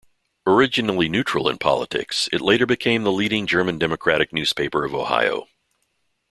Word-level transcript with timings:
Originally 0.47 1.07
neutral 1.07 1.47
in 1.47 1.59
politics, 1.59 2.27
it 2.33 2.41
later 2.41 2.65
became 2.65 3.03
the 3.03 3.11
leading 3.11 3.45
German 3.45 3.77
Democratic 3.77 4.33
newspaper 4.33 4.83
of 4.83 4.95
Ohio. 4.95 5.47